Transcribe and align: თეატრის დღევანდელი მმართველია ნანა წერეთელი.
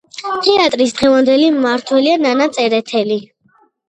თეატრის 0.45 0.93
დღევანდელი 1.01 1.49
მმართველია 1.57 2.15
ნანა 2.21 2.47
წერეთელი. 2.57 3.19